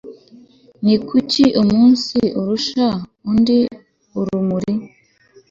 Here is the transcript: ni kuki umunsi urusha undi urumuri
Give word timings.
ni 0.85 0.95
kuki 1.07 1.43
umunsi 1.61 2.17
urusha 2.39 2.85
undi 3.29 3.59
urumuri 4.19 4.73